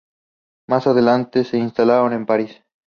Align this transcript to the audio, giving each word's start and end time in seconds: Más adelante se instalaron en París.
Más 0.67 0.87
adelante 0.87 1.43
se 1.43 1.59
instalaron 1.59 2.11
en 2.13 2.25
París. 2.25 2.63